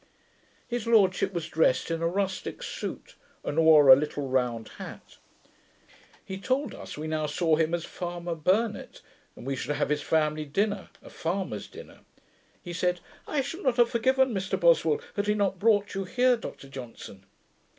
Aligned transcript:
His 0.67 0.87
lordship 0.87 1.31
was 1.31 1.47
drest 1.47 1.91
in 1.91 2.01
a 2.01 2.07
rustick 2.07 2.63
suit, 2.63 3.13
and 3.43 3.63
wore 3.63 3.87
a 3.89 3.95
little 3.95 4.27
round 4.27 4.69
hat; 4.79 5.17
he 6.25 6.39
told 6.39 6.73
us, 6.73 6.97
we 6.97 7.05
now 7.05 7.27
saw 7.27 7.55
him 7.55 7.71
as 7.75 7.85
Farmer 7.85 8.33
Burnett, 8.33 9.01
and 9.35 9.45
we 9.45 9.55
should 9.55 9.75
have 9.75 9.89
his 9.89 10.01
family 10.01 10.43
dinner, 10.45 10.89
a 11.03 11.11
farmer's 11.11 11.67
dinner. 11.67 11.99
He 12.63 12.73
said, 12.73 12.99
'I 13.27 13.41
should 13.41 13.61
not 13.61 13.77
have 13.77 13.91
forgiven 13.91 14.33
Mr 14.33 14.59
Boswell, 14.59 14.99
had 15.13 15.27
he 15.27 15.35
not 15.35 15.59
brought 15.59 15.93
you 15.93 16.05
here, 16.05 16.35
Dr 16.35 16.67
Johnson.' 16.67 17.23